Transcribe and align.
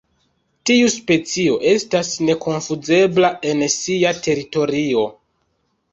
Tiu 0.69 0.87
specio 0.93 1.57
estas 1.73 2.09
nekonfuzebla 2.29 3.31
en 3.53 3.65
sia 3.75 4.17
teritorio. 4.29 5.05